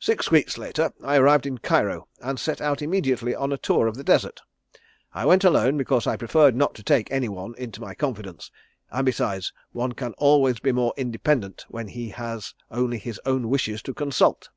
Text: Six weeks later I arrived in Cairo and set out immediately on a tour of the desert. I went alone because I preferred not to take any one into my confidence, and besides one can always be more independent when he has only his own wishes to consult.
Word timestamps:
Six 0.00 0.32
weeks 0.32 0.58
later 0.58 0.90
I 1.00 1.14
arrived 1.16 1.46
in 1.46 1.58
Cairo 1.58 2.08
and 2.20 2.40
set 2.40 2.60
out 2.60 2.82
immediately 2.82 3.36
on 3.36 3.52
a 3.52 3.56
tour 3.56 3.86
of 3.86 3.94
the 3.94 4.02
desert. 4.02 4.40
I 5.14 5.24
went 5.24 5.44
alone 5.44 5.76
because 5.78 6.08
I 6.08 6.16
preferred 6.16 6.56
not 6.56 6.74
to 6.74 6.82
take 6.82 7.08
any 7.12 7.28
one 7.28 7.54
into 7.56 7.80
my 7.80 7.94
confidence, 7.94 8.50
and 8.90 9.06
besides 9.06 9.52
one 9.70 9.92
can 9.92 10.12
always 10.14 10.58
be 10.58 10.72
more 10.72 10.92
independent 10.96 11.66
when 11.68 11.86
he 11.86 12.08
has 12.08 12.52
only 12.68 12.98
his 12.98 13.20
own 13.24 13.48
wishes 13.48 13.80
to 13.82 13.94
consult. 13.94 14.48